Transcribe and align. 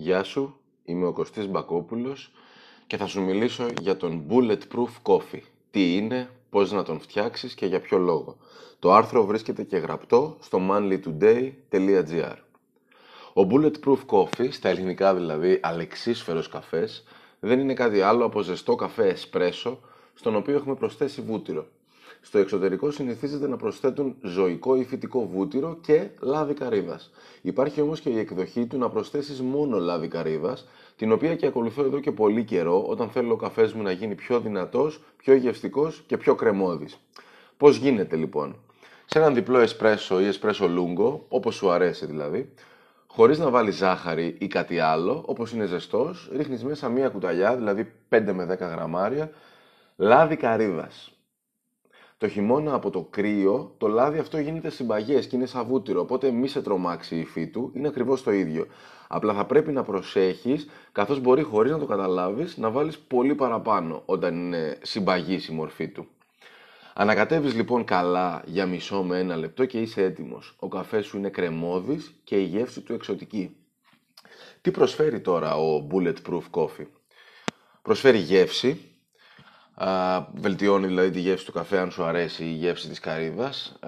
Γεια 0.00 0.22
σου, 0.22 0.56
είμαι 0.84 1.06
ο 1.06 1.12
Κωστής 1.12 1.48
Μπακόπουλος 1.48 2.32
και 2.86 2.96
θα 2.96 3.06
σου 3.06 3.22
μιλήσω 3.22 3.66
για 3.80 3.96
τον 3.96 4.24
Bulletproof 4.30 4.88
Coffee. 5.02 5.40
Τι 5.70 5.96
είναι, 5.96 6.30
πώς 6.50 6.72
να 6.72 6.82
τον 6.82 7.00
φτιάξεις 7.00 7.54
και 7.54 7.66
για 7.66 7.80
ποιο 7.80 7.98
λόγο. 7.98 8.36
Το 8.78 8.92
άρθρο 8.92 9.24
βρίσκεται 9.24 9.62
και 9.62 9.76
γραπτό 9.76 10.36
στο 10.40 10.58
manlytoday.gr 10.70 12.36
Ο 13.34 13.46
Bulletproof 13.50 13.98
Coffee, 14.06 14.48
στα 14.50 14.68
ελληνικά 14.68 15.14
δηλαδή 15.14 15.60
αλεξίσφαιρος 15.62 16.48
καφές, 16.48 17.04
δεν 17.40 17.60
είναι 17.60 17.74
κάτι 17.74 18.00
άλλο 18.00 18.24
από 18.24 18.40
ζεστό 18.40 18.74
καφέ 18.74 19.08
εσπρέσο, 19.08 19.80
στον 20.14 20.36
οποίο 20.36 20.54
έχουμε 20.54 20.74
προσθέσει 20.74 21.20
βούτυρο. 21.20 21.66
Στο 22.20 22.38
εξωτερικό 22.38 22.90
συνηθίζεται 22.90 23.48
να 23.48 23.56
προσθέτουν 23.56 24.16
ζωικό 24.22 24.76
ή 24.76 24.84
φυτικό 24.84 25.26
βούτυρο 25.26 25.78
και 25.80 26.08
λάδι 26.20 26.54
καρύδα. 26.54 27.00
Υπάρχει 27.42 27.80
όμως 27.80 28.00
και 28.00 28.10
η 28.10 28.18
εκδοχή 28.18 28.66
του 28.66 28.78
να 28.78 28.88
προσθέσεις 28.88 29.40
μόνο 29.40 29.78
λάδι 29.78 30.08
καρύδα, 30.08 30.56
την 30.96 31.12
οποία 31.12 31.36
και 31.36 31.46
ακολουθώ 31.46 31.84
εδώ 31.84 32.00
και 32.00 32.12
πολύ 32.12 32.44
καιρό 32.44 32.82
όταν 32.82 33.08
θέλω 33.08 33.32
ο 33.32 33.36
καφές 33.36 33.72
μου 33.72 33.82
να 33.82 33.90
γίνει 33.90 34.14
πιο 34.14 34.40
δυνατός, 34.40 35.00
πιο 35.16 35.34
γευστικό 35.34 35.92
και 36.06 36.16
πιο 36.16 36.34
κρεμώδη. 36.34 36.88
Πώς 37.56 37.76
γίνεται 37.76 38.16
λοιπόν; 38.16 38.56
Σε 39.06 39.18
έναν 39.18 39.34
διπλό 39.34 39.58
εσπρέσο 39.58 40.20
ή 40.20 40.26
εσπρέσο 40.26 40.68
λούγκο, 40.68 41.24
όπως 41.28 41.54
σου 41.54 41.70
αρέσει 41.70 42.06
δηλαδή, 42.06 42.52
χωρίς 43.06 43.38
να 43.38 43.50
βάλεις 43.50 43.76
ζάχαρη 43.76 44.36
ή 44.38 44.46
κάτι 44.46 44.78
άλλο, 44.78 45.22
όπως 45.26 45.52
είναι 45.52 45.66
ζεστός, 45.66 46.30
ρίχνεις 46.32 46.64
μέσα 46.64 46.88
μία 46.88 47.08
κουταλιά, 47.08 47.56
δηλαδή 47.56 47.92
5 48.08 48.32
με 48.32 48.44
10 48.44 48.58
γραμμάρια, 48.58 49.30
λάδι 49.96 50.36
καρύδας. 50.36 51.17
Το 52.18 52.28
χειμώνα 52.28 52.74
από 52.74 52.90
το 52.90 53.02
κρύο, 53.10 53.74
το 53.78 53.88
λάδι 53.88 54.18
αυτό 54.18 54.38
γίνεται 54.38 54.70
συμπαγές 54.70 55.26
και 55.26 55.36
είναι 55.36 55.46
σαν 55.46 55.66
βούτυρο. 55.66 56.00
Οπότε 56.00 56.30
μη 56.30 56.48
σε 56.48 56.62
τρομάξει 56.62 57.16
η 57.16 57.20
υφή 57.20 57.46
του, 57.46 57.70
είναι 57.74 57.88
ακριβώς 57.88 58.22
το 58.22 58.30
ίδιο. 58.30 58.66
Απλά 59.08 59.34
θα 59.34 59.44
πρέπει 59.44 59.72
να 59.72 59.82
προσέχεις, 59.82 60.68
καθώς 60.92 61.20
μπορεί 61.20 61.42
χωρίς 61.42 61.72
να 61.72 61.78
το 61.78 61.86
καταλάβεις, 61.86 62.56
να 62.56 62.70
βάλεις 62.70 62.98
πολύ 62.98 63.34
παραπάνω 63.34 64.02
όταν 64.04 64.34
είναι 64.34 64.78
συμπαγής 64.82 65.48
η 65.48 65.52
μορφή 65.52 65.88
του. 65.88 66.06
Ανακατεύεις 66.94 67.54
λοιπόν 67.54 67.84
καλά 67.84 68.42
για 68.46 68.66
μισό 68.66 69.02
με 69.02 69.18
ένα 69.18 69.36
λεπτό 69.36 69.64
και 69.64 69.80
είσαι 69.80 70.02
έτοιμος. 70.02 70.56
Ο 70.58 70.68
καφές 70.68 71.06
σου 71.06 71.16
είναι 71.16 71.28
κρεμώδης 71.28 72.20
και 72.24 72.36
η 72.40 72.44
γεύση 72.44 72.80
του 72.80 72.92
εξωτική. 72.92 73.56
Τι 74.60 74.70
προσφέρει 74.70 75.20
τώρα 75.20 75.56
ο 75.56 75.86
Bulletproof 75.90 76.42
Coffee; 76.50 76.86
Προσφέρει 77.82 78.18
γεύση, 78.18 78.80
βελτιώνει 80.34 80.86
δηλαδή 80.86 81.10
τη 81.10 81.20
γεύση 81.20 81.46
του 81.46 81.52
καφέ 81.52 81.78
αν 81.78 81.90
σου 81.90 82.04
αρέσει 82.04 82.44
η 82.44 82.52
γεύση 82.52 82.88
της 82.88 83.00
καρύδας. 83.00 83.78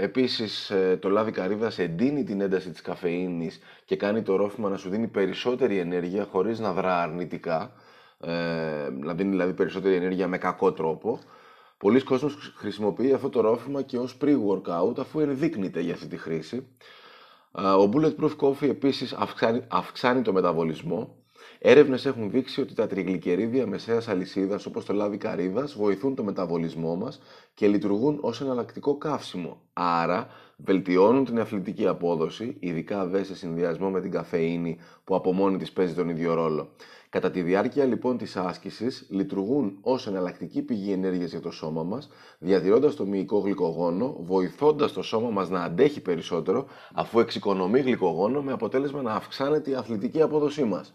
Επίσης 0.00 0.70
ε, 0.70 0.98
το 1.00 1.08
λάδι 1.08 1.30
καρύδας 1.30 1.78
εντείνει 1.78 2.24
την 2.24 2.40
ένταση 2.40 2.70
της 2.70 2.80
καφεΐνης 2.80 3.58
και 3.84 3.96
κάνει 3.96 4.22
το 4.22 4.36
ρόφημα 4.36 4.68
να 4.68 4.76
σου 4.76 4.90
δίνει 4.90 5.06
περισσότερη 5.06 5.78
ενέργεια 5.78 6.24
χωρίς 6.30 6.58
να 6.58 6.72
δρά 6.72 7.02
αρνητικά, 7.02 7.72
ε, 8.20 8.30
να 9.00 9.14
δίνει 9.14 9.30
δηλαδή 9.30 9.52
περισσότερη 9.52 9.94
ενέργεια 9.94 10.28
με 10.28 10.38
κακό 10.38 10.72
τρόπο. 10.72 11.18
Πολλοί 11.78 12.02
κόσμος 12.02 12.52
χρησιμοποιεί 12.56 13.12
αυτό 13.12 13.28
το 13.28 13.40
ρόφημα 13.40 13.82
και 13.82 13.98
ως 13.98 14.16
pre-workout 14.20 14.98
αφού 14.98 15.20
ενδείκνυται 15.20 15.80
για 15.80 15.94
αυτή 15.94 16.06
τη 16.06 16.16
χρήση. 16.16 16.66
Ο 17.52 17.88
Bulletproof 17.92 18.36
Coffee 18.40 18.68
επίσης 18.68 19.12
αυξάνει, 19.12 19.62
αυξάνει 19.68 20.22
το 20.22 20.32
μεταβολισμό 20.32 21.21
Έρευνες 21.58 22.06
έχουν 22.06 22.30
δείξει 22.30 22.60
ότι 22.60 22.74
τα 22.74 22.86
τριγλικερίδια 22.86 23.66
μεσαίας 23.66 24.08
αλυσίδας 24.08 24.66
όπως 24.66 24.84
το 24.84 24.92
λάδι 24.92 25.16
καρύδας 25.16 25.74
βοηθούν 25.74 26.14
το 26.14 26.24
μεταβολισμό 26.24 26.96
μας 26.96 27.20
και 27.54 27.68
λειτουργούν 27.68 28.18
ως 28.20 28.40
εναλλακτικό 28.40 28.96
καύσιμο. 28.98 29.60
Άρα 29.72 30.28
βελτιώνουν 30.56 31.24
την 31.24 31.40
αθλητική 31.40 31.86
απόδοση, 31.86 32.56
ειδικά 32.60 33.06
δε 33.06 33.22
σε 33.22 33.36
συνδυασμό 33.36 33.90
με 33.90 34.00
την 34.00 34.10
καφεΐνη 34.10 34.78
που 35.04 35.14
από 35.14 35.32
μόνη 35.32 35.56
της 35.56 35.72
παίζει 35.72 35.94
τον 35.94 36.08
ίδιο 36.08 36.34
ρόλο. 36.34 36.68
Κατά 37.12 37.30
τη 37.30 37.42
διάρκεια 37.42 37.84
λοιπόν 37.84 38.18
της 38.18 38.36
άσκησης 38.36 39.06
λειτουργούν 39.10 39.78
ως 39.80 40.06
εναλλακτική 40.06 40.62
πηγή 40.62 40.92
ενέργειας 40.92 41.30
για 41.30 41.40
το 41.40 41.50
σώμα 41.50 41.82
μας, 41.82 42.08
διατηρώντας 42.38 42.94
το 42.94 43.06
μυϊκό 43.06 43.38
γλυκογόνο, 43.38 44.16
βοηθώντας 44.20 44.92
το 44.92 45.02
σώμα 45.02 45.30
μας 45.30 45.50
να 45.50 45.62
αντέχει 45.62 46.00
περισσότερο, 46.00 46.66
αφού 46.94 47.20
εξοικονομεί 47.20 47.80
γλυκογόνο 47.80 48.42
με 48.42 48.52
αποτέλεσμα 48.52 49.02
να 49.02 49.12
αυξάνεται 49.12 49.70
η 49.70 49.74
αθλητική 49.74 50.22
απόδοσή 50.22 50.64
μας. 50.64 50.94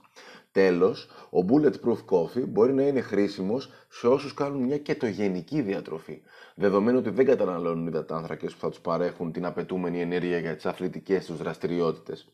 Τέλος, 0.57 1.07
ο 1.29 1.45
Bulletproof 1.49 1.97
Coffee 2.09 2.47
μπορεί 2.47 2.73
να 2.73 2.81
είναι 2.81 3.01
χρήσιμος 3.01 3.69
σε 3.89 4.07
όσους 4.07 4.33
κάνουν 4.33 4.63
μια 4.63 4.77
κετογενική 4.77 5.61
διατροφή, 5.61 6.21
δεδομένου 6.55 6.97
ότι 6.97 7.09
δεν 7.09 7.25
καταναλώνουν 7.25 7.87
υδατάνθρακες 7.87 8.53
που 8.53 8.59
θα 8.59 8.69
τους 8.69 8.79
παρέχουν 8.79 9.31
την 9.31 9.45
απαιτούμενη 9.45 10.01
ενέργεια 10.01 10.39
για 10.39 10.55
τις 10.55 10.65
αθλητικές 10.65 11.25
τους 11.25 11.37
δραστηριότητες. 11.37 12.27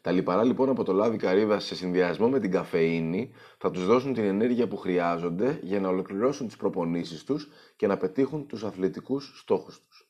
Τα 0.00 0.10
λιπαρά 0.10 0.44
λοιπόν 0.44 0.68
από 0.68 0.84
το 0.84 0.92
λάδι 0.92 1.16
καρύδας 1.16 1.64
σε 1.64 1.74
συνδυασμό 1.74 2.28
με 2.28 2.40
την 2.40 2.50
καφεΐνη 2.50 3.30
θα 3.58 3.70
τους 3.70 3.86
δώσουν 3.86 4.14
την 4.14 4.24
ενέργεια 4.24 4.68
που 4.68 4.76
χρειάζονται 4.76 5.58
για 5.62 5.80
να 5.80 5.88
ολοκληρώσουν 5.88 6.46
τις 6.46 6.56
προπονήσεις 6.56 7.24
τους 7.24 7.48
και 7.76 7.86
να 7.86 7.96
πετύχουν 7.96 8.46
τους 8.46 8.64
αθλητικούς 8.64 9.38
στόχους 9.40 9.82
τους. 9.88 10.08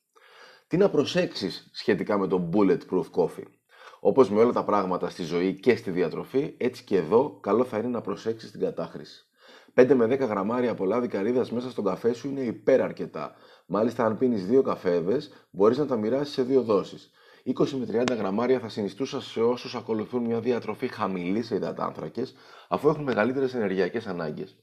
Τι 0.67 0.77
να 0.77 0.91
προσέξεις 0.91 1.71
σχετικά 1.73 2.19
με 2.19 2.27
το 2.27 2.49
Bulletproof 2.53 3.05
Coffee; 3.17 3.47
Όπως 4.09 4.31
με 4.31 4.41
όλα 4.41 4.53
τα 4.53 4.65
πράγματα 4.65 5.11
στη 5.11 5.23
ζωή 5.23 5.55
και 5.55 5.77
στη 5.77 5.91
διατροφή, 5.91 6.55
έτσι 6.57 6.85
και 6.85 6.97
εδώ 6.97 7.39
καλό 7.41 7.65
θα 7.65 7.79
είναι 7.79 7.89
να 7.89 8.01
προσέξεις 8.01 8.51
την 8.51 8.61
κατάχρηση. 8.61 9.27
5 9.75 9.95
με 9.95 10.05
10 10.05 10.19
γραμμάρια 10.19 10.71
από 10.71 10.85
λάδι 10.85 11.09
καρύδα 11.09 11.47
μέσα 11.51 11.71
στον 11.71 11.85
καφέ 11.85 12.13
σου 12.13 12.29
είναι 12.29 12.41
υπεραρκετά. 12.41 13.35
Μάλιστα, 13.67 14.05
αν 14.05 14.19
πίνεις 14.19 14.47
δύο 14.47 14.63
καφέδες, 14.63 15.49
μπορείς 15.51 15.79
να 15.79 15.87
τα 15.87 15.97
μοιράσεις 15.97 16.35
σε 16.35 16.43
δύο 16.43 16.63
δόσεις. 16.63 17.11
20 17.45 17.77
με 17.79 17.87
30 17.87 18.15
γραμμάρια 18.17 18.59
θα 18.59 18.69
συνιστούσα 18.69 19.21
σε 19.21 19.43
όσους 19.43 19.75
ακολουθούν 19.75 20.25
μια 20.25 20.41
διατροφή 20.41 20.89
χαμηλή 20.89 21.43
σε 21.43 21.55
υδατάνθρακες, 21.55 22.35
αφού 22.69 22.89
έχουν 22.89 23.03
μεγαλύτερες 23.03 23.55
ενεργειακές 23.55 24.07
ανάγκες. 24.07 24.57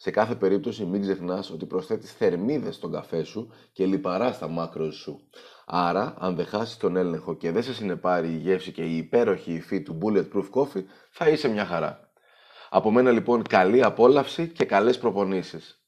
Σε 0.00 0.10
κάθε 0.10 0.34
περίπτωση 0.34 0.84
μην 0.84 1.00
ξεχνάς 1.00 1.50
ότι 1.50 1.66
προσθέτεις 1.66 2.12
θερμίδες 2.12 2.74
στον 2.74 2.92
καφέ 2.92 3.22
σου 3.22 3.52
και 3.72 3.86
λιπαρά 3.86 4.32
στα 4.32 4.48
μάκρος 4.48 4.94
σου. 4.94 5.28
Άρα, 5.66 6.14
αν 6.18 6.36
δεν 6.36 6.46
χάσεις 6.46 6.76
τον 6.76 6.96
έλεγχο 6.96 7.34
και 7.34 7.50
δεν 7.50 7.62
σε 7.62 7.74
συνεπάρει 7.74 8.28
η 8.28 8.36
γεύση 8.36 8.72
και 8.72 8.82
η 8.82 8.96
υπέροχη 8.96 9.52
υφή 9.52 9.82
του 9.82 9.98
Bulletproof 10.02 10.50
Coffee, 10.50 10.84
θα 11.10 11.28
είσαι 11.28 11.48
μια 11.48 11.64
χαρά. 11.64 12.10
Από 12.70 12.90
μένα 12.90 13.10
λοιπόν 13.10 13.42
καλή 13.42 13.84
απόλαυση 13.84 14.48
και 14.48 14.64
καλές 14.64 14.98
προπονήσεις. 14.98 15.82